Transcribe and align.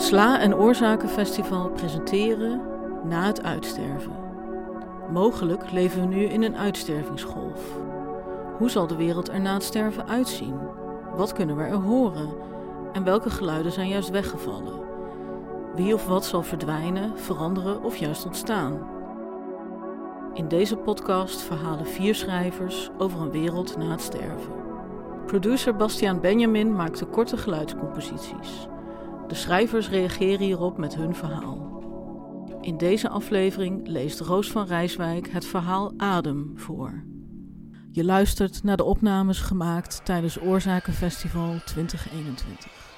Sla- 0.00 0.38
en 0.38 0.54
Oorzakenfestival 0.56 1.68
presenteren 1.68 2.60
Na 3.04 3.26
het 3.26 3.42
uitsterven. 3.42 4.12
Mogelijk 5.12 5.70
leven 5.70 6.00
we 6.00 6.06
nu 6.06 6.22
in 6.22 6.42
een 6.42 6.56
uitstervingsgolf. 6.56 7.60
Hoe 8.58 8.70
zal 8.70 8.86
de 8.86 8.96
wereld 8.96 9.28
er 9.28 9.40
na 9.40 9.54
het 9.54 9.62
sterven 9.62 10.08
uitzien? 10.08 10.54
Wat 11.16 11.32
kunnen 11.32 11.56
we 11.56 11.62
er 11.62 11.74
horen? 11.74 12.28
En 12.92 13.04
welke 13.04 13.30
geluiden 13.30 13.72
zijn 13.72 13.88
juist 13.88 14.10
weggevallen? 14.10 14.80
Wie 15.74 15.94
of 15.94 16.06
wat 16.06 16.24
zal 16.24 16.42
verdwijnen, 16.42 17.18
veranderen 17.18 17.82
of 17.82 17.96
juist 17.96 18.26
ontstaan? 18.26 18.88
In 20.34 20.48
deze 20.48 20.76
podcast 20.76 21.40
verhalen 21.40 21.86
vier 21.86 22.14
schrijvers 22.14 22.90
over 22.98 23.20
een 23.20 23.30
wereld 23.30 23.76
na 23.76 23.90
het 23.90 24.00
sterven. 24.00 24.52
Producer 25.26 25.76
Bastiaan 25.76 26.20
Benjamin 26.20 26.74
maakte 26.74 27.04
korte 27.04 27.36
geluidscomposities. 27.36 28.68
De 29.30 29.36
schrijvers 29.36 29.88
reageren 29.88 30.46
hierop 30.46 30.78
met 30.78 30.94
hun 30.94 31.14
verhaal. 31.14 31.82
In 32.60 32.76
deze 32.76 33.08
aflevering 33.08 33.86
leest 33.86 34.20
Roos 34.20 34.50
van 34.50 34.66
Rijswijk 34.66 35.28
het 35.28 35.46
verhaal 35.46 35.92
Adem 35.96 36.52
voor. 36.56 37.04
Je 37.90 38.04
luistert 38.04 38.62
naar 38.62 38.76
de 38.76 38.84
opnames 38.84 39.40
gemaakt 39.40 40.04
tijdens 40.04 40.40
Oorzakenfestival 40.40 41.54
2021. 41.64 42.89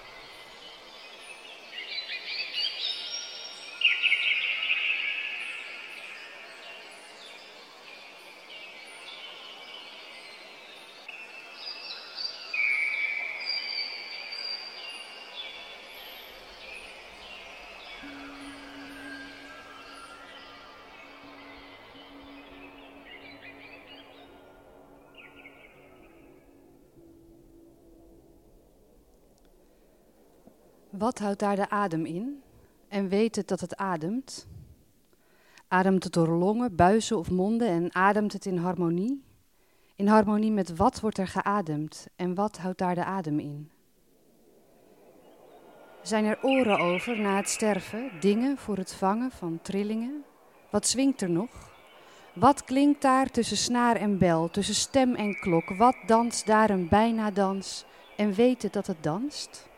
Wat 31.03 31.19
houdt 31.19 31.39
daar 31.39 31.57
de 31.57 31.71
adem 31.71 32.05
in? 32.05 32.43
En 32.89 33.09
weet 33.09 33.37
het 33.37 33.49
dat 33.49 33.61
het 33.61 33.77
ademt? 33.77 34.47
Ademt 35.69 36.05
het 36.05 36.13
door 36.13 36.29
longen, 36.29 36.77
buizen 36.77 37.19
of 37.19 37.31
monden 37.31 37.69
en 37.69 37.95
ademt 37.95 38.33
het 38.33 38.47
in 38.47 38.57
harmonie? 38.57 39.25
In 39.97 40.07
harmonie 40.07 40.51
met 40.51 40.77
wat 40.77 41.01
wordt 41.01 41.19
er 41.19 41.27
geademd 41.27 42.07
en 42.17 42.35
wat 42.35 42.59
houdt 42.59 42.79
daar 42.79 42.95
de 42.95 43.05
adem 43.05 43.39
in? 43.39 43.71
Zijn 46.03 46.25
er 46.25 46.39
oren 46.43 46.79
over 46.79 47.21
na 47.21 47.37
het 47.37 47.49
sterven, 47.49 48.11
dingen 48.21 48.59
voor 48.59 48.77
het 48.77 48.95
vangen 48.95 49.31
van 49.31 49.59
trillingen? 49.63 50.25
Wat 50.71 50.87
zwingt 50.87 51.21
er 51.21 51.31
nog? 51.31 51.51
Wat 52.33 52.65
klinkt 52.65 53.03
daar 53.03 53.31
tussen 53.31 53.57
snaar 53.57 53.97
en 53.97 54.19
bel, 54.19 54.51
tussen 54.51 54.75
stem 54.75 55.15
en 55.15 55.41
klok? 55.41 55.69
Wat 55.69 55.97
danst 56.07 56.47
daar 56.47 56.71
een 56.71 56.89
bijna 56.89 57.31
dans 57.31 57.85
en 58.17 58.33
weet 58.33 58.63
het 58.63 58.73
dat 58.73 58.87
het 58.87 59.03
danst? 59.03 59.71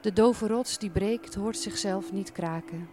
De 0.00 0.12
dove 0.12 0.46
rots 0.46 0.78
die 0.78 0.90
breekt, 0.90 1.34
hoort 1.34 1.56
zichzelf 1.56 2.12
niet 2.12 2.32
kraken. 2.32 2.88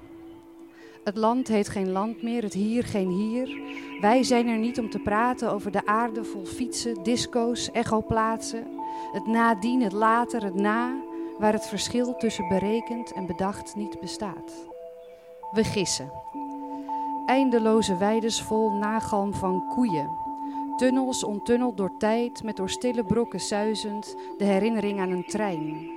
Het 1.04 1.18
land 1.18 1.48
heet 1.48 1.70
geen 1.70 1.92
land 1.92 2.22
meer, 2.22 2.44
het 2.44 2.54
hier 2.54 2.84
geen 2.84 3.10
hier. 3.10 3.62
Wij 4.02 4.24
zijn 4.24 4.48
er 4.48 4.58
niet 4.58 4.80
om 4.80 4.90
te 4.90 5.00
praten 5.00 5.52
over 5.52 5.72
de 5.72 5.86
aarde 5.86 6.24
vol 6.24 6.46
fietsen, 6.46 7.04
disco's, 7.04 7.72
echoplaatsen. 7.72 8.68
Het 9.12 9.26
nadien, 9.26 9.82
het 9.82 9.92
later, 9.92 10.44
het 10.44 10.56
na, 10.56 10.96
waar 11.40 11.54
het 11.54 11.68
verschil 11.68 12.16
tussen 12.16 12.48
berekend 12.48 13.14
en 13.14 13.26
bedacht 13.26 13.76
niet 13.76 14.00
bestaat. 14.00 14.68
We 15.52 15.64
gissen. 15.64 16.12
Eindeloze 17.26 17.98
weides 17.98 18.42
vol 18.42 18.72
nagalm 18.72 19.34
van 19.34 19.68
koeien. 19.68 20.10
Tunnels 20.76 21.24
ontunneld 21.24 21.78
door 21.78 21.98
tijd, 21.98 22.44
met 22.44 22.56
door 22.56 22.70
stille 22.70 23.04
brokken 23.04 23.40
suizend 23.40 24.16
de 24.38 24.46
herinnering 24.46 25.00
aan 25.00 25.12
een 25.12 25.26
trein. 25.26 25.97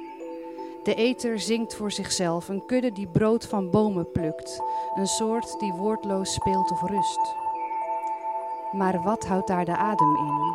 De 0.82 0.94
eter 0.94 1.40
zingt 1.40 1.74
voor 1.74 1.92
zichzelf, 1.92 2.48
een 2.48 2.66
kudde 2.66 2.92
die 2.92 3.06
brood 3.06 3.46
van 3.46 3.70
bomen 3.70 4.12
plukt, 4.12 4.62
een 4.94 5.06
soort 5.06 5.58
die 5.58 5.72
woordloos 5.72 6.32
speelt 6.32 6.70
of 6.70 6.82
rust. 6.82 7.34
Maar 8.72 9.02
wat 9.02 9.26
houdt 9.26 9.46
daar 9.46 9.64
de 9.64 9.76
adem 9.76 10.16
in? 10.16 10.54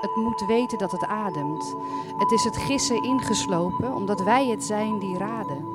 Het 0.00 0.16
moet 0.16 0.46
weten 0.46 0.78
dat 0.78 0.92
het 0.92 1.04
ademt. 1.04 1.74
Het 2.18 2.30
is 2.32 2.44
het 2.44 2.56
gissen 2.56 3.02
ingeslopen, 3.02 3.94
omdat 3.94 4.22
wij 4.22 4.46
het 4.46 4.64
zijn 4.64 4.98
die 4.98 5.18
raden. 5.18 5.66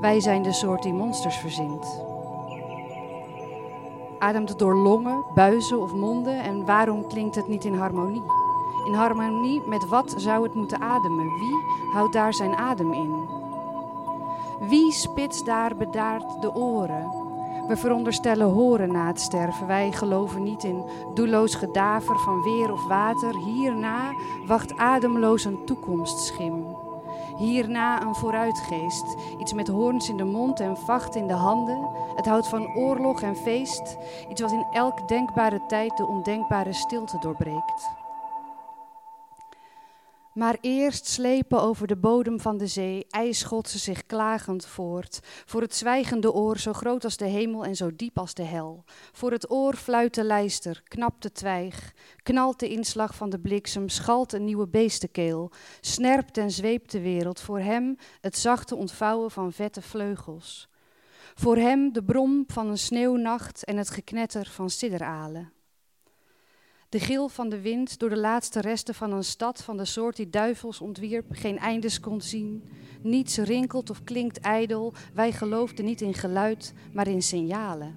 Wij 0.00 0.20
zijn 0.20 0.42
de 0.42 0.52
soort 0.52 0.82
die 0.82 0.92
monsters 0.92 1.36
verzint. 1.36 2.00
Ademt 4.18 4.48
het 4.48 4.58
door 4.58 4.74
longen, 4.76 5.24
buizen 5.34 5.80
of 5.80 5.92
monden 5.92 6.42
en 6.42 6.64
waarom 6.64 7.06
klinkt 7.06 7.34
het 7.34 7.48
niet 7.48 7.64
in 7.64 7.74
harmonie? 7.74 8.41
In 8.84 8.94
harmonie 8.94 9.62
met 9.66 9.88
wat 9.88 10.14
zou 10.16 10.42
het 10.42 10.54
moeten 10.54 10.80
ademen? 10.80 11.38
Wie 11.38 11.56
houdt 11.92 12.12
daar 12.12 12.34
zijn 12.34 12.54
adem 12.54 12.92
in? 12.92 13.28
Wie 14.68 14.92
spitst 14.92 15.46
daar 15.46 15.76
bedaard 15.76 16.40
de 16.42 16.54
oren? 16.54 17.22
We 17.68 17.76
veronderstellen 17.76 18.46
horen 18.46 18.92
na 18.92 19.06
het 19.06 19.20
sterven. 19.20 19.66
Wij 19.66 19.92
geloven 19.92 20.42
niet 20.42 20.64
in 20.64 20.84
doelloos 21.14 21.54
gedaver 21.54 22.18
van 22.18 22.42
weer 22.42 22.72
of 22.72 22.86
water. 22.86 23.36
Hierna 23.36 24.12
wacht 24.46 24.76
ademloos 24.76 25.44
een 25.44 25.64
toekomstschim. 25.64 26.76
Hierna 27.36 28.02
een 28.02 28.14
vooruitgeest. 28.14 29.16
Iets 29.38 29.52
met 29.52 29.68
hoorns 29.68 30.08
in 30.08 30.16
de 30.16 30.24
mond 30.24 30.60
en 30.60 30.76
vacht 30.76 31.14
in 31.14 31.26
de 31.26 31.34
handen. 31.34 31.88
Het 32.14 32.26
houdt 32.26 32.48
van 32.48 32.74
oorlog 32.74 33.22
en 33.22 33.36
feest. 33.36 33.96
Iets 34.28 34.40
wat 34.40 34.52
in 34.52 34.66
elk 34.72 35.08
denkbare 35.08 35.60
tijd 35.66 35.96
de 35.96 36.06
ondenkbare 36.06 36.72
stilte 36.72 37.18
doorbreekt. 37.18 38.01
Maar 40.34 40.58
eerst 40.60 41.06
slepen 41.06 41.62
over 41.62 41.86
de 41.86 41.96
bodem 41.96 42.40
van 42.40 42.58
de 42.58 42.66
zee 42.66 43.06
ijsschotsen 43.10 43.80
zich 43.80 44.06
klagend 44.06 44.66
voort. 44.66 45.20
Voor 45.22 45.60
het 45.60 45.74
zwijgende 45.74 46.32
oor 46.32 46.58
zo 46.58 46.72
groot 46.72 47.04
als 47.04 47.16
de 47.16 47.24
hemel 47.24 47.64
en 47.64 47.76
zo 47.76 47.90
diep 47.96 48.18
als 48.18 48.34
de 48.34 48.42
hel. 48.42 48.84
Voor 49.12 49.30
het 49.30 49.50
oor 49.50 49.74
fluit 49.74 50.14
de 50.14 50.24
lijster, 50.24 50.82
knapt 50.88 51.22
de 51.22 51.32
twijg, 51.32 51.94
knalt 52.22 52.60
de 52.60 52.68
inslag 52.68 53.14
van 53.14 53.30
de 53.30 53.38
bliksem, 53.38 53.88
schalt 53.88 54.32
een 54.32 54.44
nieuwe 54.44 54.68
beestenkeel, 54.68 55.50
snerpt 55.80 56.38
en 56.38 56.50
zweept 56.50 56.90
de 56.90 57.00
wereld. 57.00 57.40
Voor 57.40 57.60
hem 57.60 57.96
het 58.20 58.38
zachte 58.38 58.76
ontvouwen 58.76 59.30
van 59.30 59.52
vette 59.52 59.82
vleugels. 59.82 60.68
Voor 61.34 61.56
hem 61.56 61.92
de 61.92 62.04
brom 62.04 62.44
van 62.46 62.68
een 62.68 62.78
sneeuwnacht 62.78 63.64
en 63.64 63.76
het 63.76 63.90
geknetter 63.90 64.46
van 64.46 64.70
sidderalen. 64.70 65.52
De 66.92 67.00
gil 67.00 67.28
van 67.28 67.48
de 67.48 67.60
wind 67.60 67.98
door 67.98 68.08
de 68.08 68.18
laatste 68.18 68.60
resten 68.60 68.94
van 68.94 69.12
een 69.12 69.24
stad 69.24 69.62
van 69.62 69.76
de 69.76 69.84
soort 69.84 70.16
die 70.16 70.30
duivels 70.30 70.80
ontwierp, 70.80 71.26
geen 71.30 71.58
eindes 71.58 72.00
kon 72.00 72.20
zien. 72.20 72.64
Niets 73.02 73.36
rinkelt 73.36 73.90
of 73.90 74.04
klinkt 74.04 74.38
ijdel. 74.38 74.92
Wij 75.14 75.32
geloofden 75.32 75.84
niet 75.84 76.00
in 76.00 76.14
geluid, 76.14 76.74
maar 76.92 77.08
in 77.08 77.22
signalen. 77.22 77.96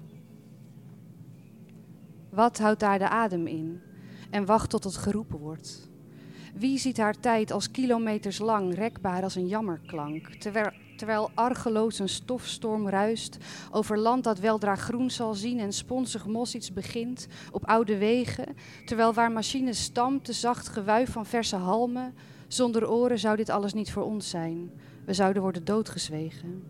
Wat 2.30 2.58
houdt 2.58 2.80
daar 2.80 2.98
de 2.98 3.08
adem 3.08 3.46
in? 3.46 3.80
En 4.30 4.44
wacht 4.44 4.70
tot 4.70 4.84
het 4.84 4.96
geroepen 4.96 5.38
wordt. 5.38 5.88
Wie 6.58 6.78
ziet 6.78 6.96
haar 6.96 7.20
tijd 7.20 7.50
als 7.50 7.70
kilometers 7.70 8.38
lang, 8.38 8.74
rekbaar 8.74 9.22
als 9.22 9.34
een 9.34 9.46
jammerklank, 9.46 10.28
terwijl 10.28 10.70
terwijl 10.96 11.30
argeloos 11.34 11.98
een 11.98 12.08
stofstorm 12.08 12.88
ruist 12.88 13.36
over 13.70 13.98
land 13.98 14.24
dat 14.24 14.38
weldra 14.38 14.74
groen 14.74 15.10
zal 15.10 15.34
zien 15.34 15.58
en 15.60 15.72
sponsig 15.72 16.26
mos 16.26 16.54
iets 16.54 16.72
begint 16.72 17.26
op 17.52 17.66
oude 17.66 17.98
wegen, 17.98 18.56
terwijl 18.84 19.12
waar 19.12 19.32
machines 19.32 19.82
stamt 19.82 20.26
de 20.26 20.32
zacht 20.32 20.68
gewuif 20.68 21.10
van 21.10 21.26
verse 21.26 21.56
halmen, 21.56 22.14
zonder 22.48 22.90
oren 22.90 23.18
zou 23.18 23.36
dit 23.36 23.50
alles 23.50 23.72
niet 23.72 23.92
voor 23.92 24.02
ons 24.02 24.28
zijn. 24.28 24.70
We 25.04 25.14
zouden 25.14 25.42
worden 25.42 25.64
doodgezwegen. 25.64 26.62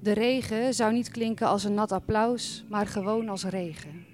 De 0.00 0.12
regen 0.12 0.74
zou 0.74 0.92
niet 0.92 1.10
klinken 1.10 1.46
als 1.46 1.64
een 1.64 1.74
nat 1.74 1.92
applaus, 1.92 2.64
maar 2.68 2.86
gewoon 2.86 3.28
als 3.28 3.44
regen. 3.44 4.04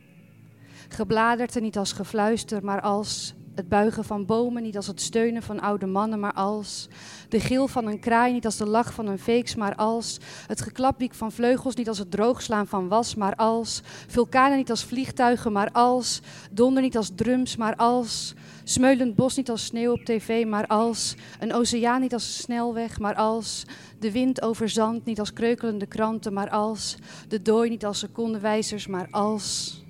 Gebladerte 0.89 1.61
niet 1.61 1.79
als 1.79 1.93
gefluister, 1.93 2.65
maar 2.65 2.81
als 2.81 3.35
het 3.57 3.69
buigen 3.69 4.05
van 4.05 4.27
bomen 4.27 4.63
niet 4.63 4.77
als 4.77 4.87
het 4.87 5.01
steunen 5.01 5.43
van 5.43 5.61
oude 5.61 5.87
mannen, 5.87 6.21
maar 6.21 6.33
als 6.33 6.89
de 7.29 7.41
gil 7.41 7.69
van 7.69 7.87
een 7.87 8.01
kraai 8.01 8.33
niet 8.33 8.45
als 8.45 8.57
de 8.57 8.67
lach 8.67 8.93
van 8.93 9.07
een 9.07 9.19
veeks, 9.19 9.55
maar 9.55 9.75
als 9.75 10.19
het 10.47 10.61
geklapwiek 10.61 11.15
van 11.15 11.33
vleugels 11.33 11.75
niet 11.75 11.89
als 11.89 11.99
het 11.99 12.11
droogslaan 12.11 12.67
van 12.67 12.89
was, 12.89 13.15
maar 13.15 13.35
als 13.37 13.83
vulkanen 14.09 14.57
niet 14.57 14.71
als 14.71 14.85
vliegtuigen, 14.85 15.53
maar 15.53 15.71
als 15.73 16.21
donder 16.51 16.83
niet 16.83 16.97
als 16.97 17.11
drums, 17.15 17.57
maar 17.57 17.77
als 17.77 18.35
smeulend 18.65 19.15
bos 19.15 19.37
niet 19.37 19.51
als 19.51 19.65
sneeuw 19.65 19.93
op 19.93 20.05
tv, 20.05 20.47
maar 20.47 20.67
als 20.67 21.15
een 21.39 21.55
oceaan 21.55 22.01
niet 22.01 22.13
als 22.13 22.37
snelweg, 22.37 22.99
maar 22.99 23.15
als 23.15 23.65
de 23.99 24.13
wind 24.13 24.43
over 24.43 24.69
zand 24.69 25.05
niet 25.05 25.19
als 25.19 25.33
kreukelende 25.33 25.87
kranten, 25.87 26.33
maar 26.33 26.51
als 26.51 26.97
de 27.29 27.43
dooi 27.43 27.71
niet 27.71 27.87
als 27.87 27.99
secondewijzers, 27.99 28.87
maar 28.87 29.09
als 29.11 29.81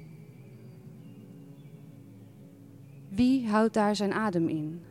Wie 3.16 3.48
houdt 3.48 3.74
daar 3.74 3.96
zijn 3.96 4.12
adem 4.12 4.48
in? 4.48 4.82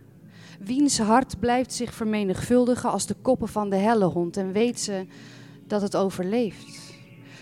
Wiens 0.60 1.00
hart 1.00 1.39
blijft 1.39 1.74
zich 1.74 1.94
vermenigvuldigen 1.94 2.92
als 2.92 3.06
de 3.06 3.16
koppen 3.22 3.48
van 3.48 3.69
de 3.69 3.75
hellehond 3.75 4.38
en 4.38 4.51
weet 4.51 4.80
ze 4.80 5.06
dat 5.68 5.81
het 5.81 5.95
overleeft? 5.95 6.94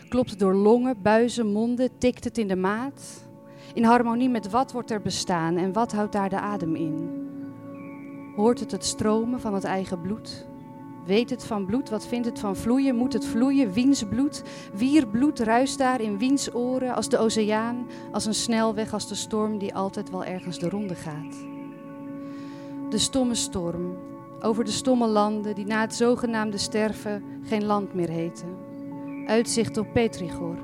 Klopt 0.09 0.29
het 0.29 0.39
door 0.39 0.53
longen, 0.53 1.01
buizen, 1.01 1.51
monden, 1.51 1.89
tikt 1.97 2.23
het 2.23 2.37
in 2.37 2.47
de 2.47 2.55
maat? 2.55 3.23
In 3.73 3.83
harmonie 3.83 4.29
met 4.29 4.49
wat 4.49 4.71
wordt 4.71 4.91
er 4.91 5.01
bestaan 5.01 5.57
en 5.57 5.73
wat 5.73 5.91
houdt 5.91 6.13
daar 6.13 6.29
de 6.29 6.39
adem 6.39 6.75
in? 6.75 7.09
Hoort 8.35 8.59
het 8.59 8.71
het 8.71 8.85
stromen 8.85 9.41
van 9.41 9.53
het 9.53 9.63
eigen 9.63 10.01
bloed? 10.01 10.45
Weet 11.05 11.29
het 11.29 11.43
van 11.43 11.65
bloed? 11.65 11.89
Wat 11.89 12.05
vindt 12.05 12.25
het 12.25 12.39
van 12.39 12.55
vloeien? 12.55 12.95
Moet 12.95 13.13
het 13.13 13.25
vloeien? 13.25 13.73
Wiens 13.73 14.03
bloed? 14.03 14.43
Wier 14.73 15.07
bloed 15.07 15.39
ruist 15.39 15.77
daar 15.77 16.01
in 16.01 16.17
wiens 16.17 16.53
oren 16.53 16.95
als 16.95 17.09
de 17.09 17.17
oceaan, 17.17 17.87
als 18.11 18.25
een 18.25 18.33
snelweg, 18.33 18.93
als 18.93 19.07
de 19.07 19.15
storm 19.15 19.57
die 19.57 19.75
altijd 19.75 20.09
wel 20.09 20.25
ergens 20.25 20.59
de 20.59 20.69
ronde 20.69 20.95
gaat? 20.95 21.45
De 22.89 22.97
stomme 22.97 23.35
storm 23.35 23.97
over 24.41 24.63
de 24.63 24.71
stomme 24.71 25.07
landen 25.07 25.55
die 25.55 25.65
na 25.65 25.81
het 25.81 25.95
zogenaamde 25.95 26.57
sterven 26.57 27.23
geen 27.43 27.65
land 27.65 27.93
meer 27.93 28.09
heten. 28.09 28.57
Uitzicht 29.25 29.77
op 29.77 29.87
Petrigor, 29.93 30.57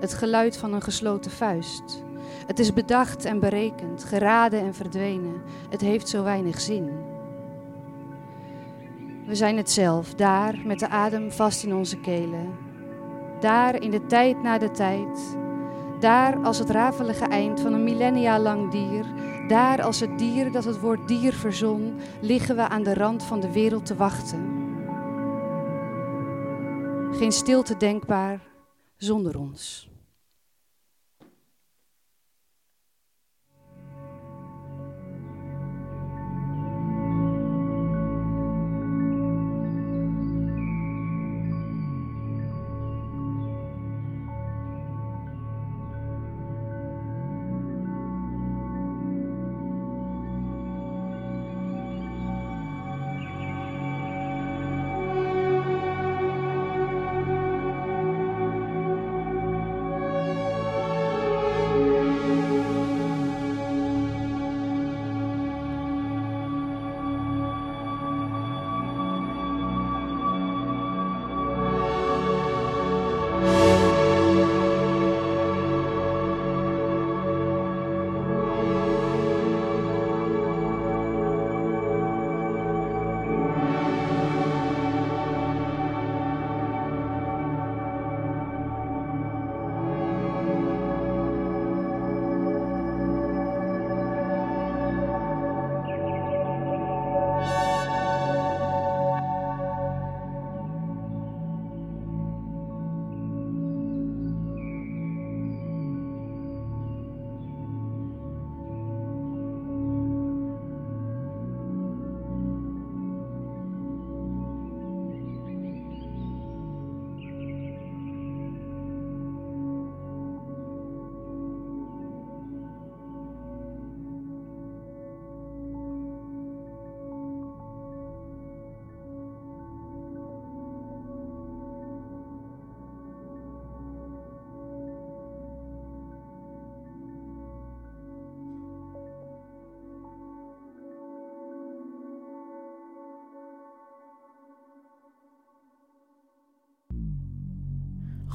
het 0.00 0.14
geluid 0.14 0.56
van 0.56 0.72
een 0.72 0.82
gesloten 0.82 1.30
vuist. 1.30 2.02
Het 2.46 2.58
is 2.58 2.72
bedacht 2.72 3.24
en 3.24 3.40
berekend, 3.40 4.04
geraden 4.04 4.60
en 4.60 4.74
verdwenen. 4.74 5.42
Het 5.70 5.80
heeft 5.80 6.08
zo 6.08 6.22
weinig 6.22 6.60
zin. 6.60 6.90
We 9.26 9.34
zijn 9.34 9.56
het 9.56 9.70
zelf, 9.70 10.14
daar 10.14 10.58
met 10.64 10.78
de 10.78 10.88
adem 10.88 11.32
vast 11.32 11.64
in 11.64 11.74
onze 11.74 12.00
kelen. 12.00 12.54
Daar 13.40 13.82
in 13.82 13.90
de 13.90 14.06
tijd 14.06 14.42
na 14.42 14.58
de 14.58 14.70
tijd. 14.70 15.36
Daar 16.00 16.44
als 16.44 16.58
het 16.58 16.70
rafelige 16.70 17.24
eind 17.24 17.60
van 17.60 17.72
een 17.72 17.84
millennia 17.84 18.38
lang 18.38 18.70
dier. 18.70 19.04
Daar 19.48 19.82
als 19.82 20.00
het 20.00 20.18
dier 20.18 20.52
dat 20.52 20.64
het 20.64 20.80
woord 20.80 21.08
dier 21.08 21.32
verzon, 21.32 21.94
liggen 22.20 22.56
we 22.56 22.68
aan 22.68 22.82
de 22.82 22.94
rand 22.94 23.22
van 23.22 23.40
de 23.40 23.52
wereld 23.52 23.86
te 23.86 23.96
wachten. 23.96 24.54
Geen 27.12 27.32
stilte 27.32 27.76
denkbaar 27.76 28.40
zonder 28.96 29.38
ons. 29.38 29.88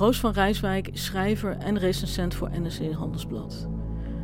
Roos 0.01 0.19
van 0.19 0.31
Rijswijk 0.31 0.87
is 0.87 1.05
schrijver 1.05 1.57
en 1.57 1.77
recensent 1.77 2.33
voor 2.33 2.49
NRC 2.49 2.93
Handelsblad. 2.93 3.67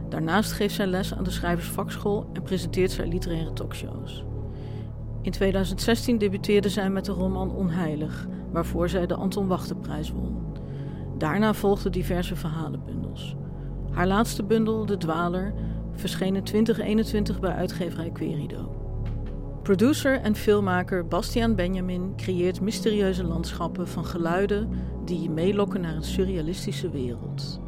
Daarnaast 0.10 0.52
geeft 0.52 0.76
zij 0.76 0.88
les 0.88 1.14
aan 1.14 1.24
de 1.24 1.32
Schrijversvakschool 1.32 2.30
en 2.34 2.42
presenteert 2.44 2.92
zij 2.92 3.08
literaire 3.08 3.54
talkshows. 3.54 4.26
In 5.22 5.32
2016 5.32 6.18
debuteerde 6.18 6.70
zij 6.70 6.90
met 6.90 7.06
de 7.06 7.12
roman 7.12 7.52
Onheilig, 7.52 8.28
waarvoor 8.52 8.90
zij 8.90 9.06
de 9.06 9.16
Anton 9.16 9.48
Wachterprijs 9.48 10.12
won. 10.12 10.58
Daarna 11.18 11.54
volgden 11.54 11.92
diverse 11.92 12.36
verhalenbundels. 12.36 13.36
Haar 13.92 14.08
laatste 14.08 14.44
bundel, 14.44 14.86
De 14.86 14.98
Dwaler, 14.98 15.54
verscheen 15.94 16.36
in 16.36 16.44
2021 16.44 17.40
bij 17.40 17.54
uitgeverij 17.54 18.12
Querido. 18.12 18.77
Producer 19.68 20.22
en 20.22 20.36
filmmaker 20.36 21.08
Bastiaan 21.08 21.56
Benjamin 21.56 22.14
creëert 22.16 22.62
mysterieuze 22.62 23.24
landschappen 23.24 23.88
van 23.88 24.06
geluiden 24.06 24.70
die 25.06 25.22
je 25.22 25.30
meelokken 25.30 25.82
naar 25.82 25.96
een 25.96 26.04
surrealistische 26.04 26.90
wereld. 26.90 27.60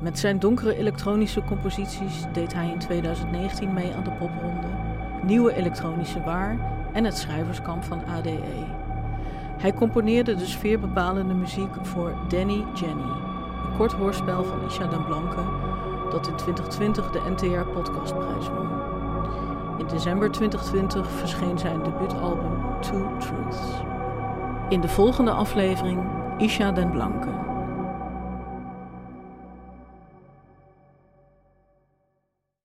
Met 0.00 0.18
zijn 0.18 0.38
donkere 0.38 0.76
elektronische 0.76 1.42
composities 1.42 2.24
deed 2.32 2.52
hij 2.52 2.70
in 2.70 2.78
2019 2.78 3.72
mee 3.72 3.92
aan 3.92 4.04
de 4.04 4.10
popronde, 4.10 4.66
Nieuwe 5.22 5.54
Elektronische 5.54 6.22
Waar 6.22 6.58
en 6.92 7.04
het 7.04 7.16
schrijverskamp 7.16 7.84
van 7.84 8.04
ADE. 8.04 8.66
Hij 9.58 9.72
componeerde 9.72 10.34
de 10.34 10.46
sfeerbepalende 10.46 11.34
muziek 11.34 11.74
voor 11.82 12.14
Danny 12.28 12.64
Jenny, 12.74 13.10
een 13.66 13.76
kort 13.76 13.92
hoorspel 13.92 14.44
van 14.44 14.64
Isha 14.66 14.86
Den 14.86 15.04
Blanke 15.04 15.42
dat 16.10 16.28
in 16.28 16.36
2020 16.36 17.10
de 17.10 17.20
NTR 17.30 17.70
Podcastprijs 17.70 18.48
won. 18.48 18.89
In 19.80 19.86
december 19.86 20.30
2020 20.30 21.10
verscheen 21.10 21.58
zijn 21.58 21.82
debuutalbum 21.82 22.80
Two 22.80 23.16
Truths. 23.18 23.58
In 24.68 24.80
de 24.80 24.88
volgende 24.88 25.30
aflevering 25.30 26.00
Isha 26.38 26.72
Den 26.72 26.90
Blanke. 26.90 27.49